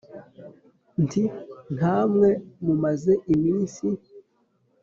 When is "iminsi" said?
3.33-3.85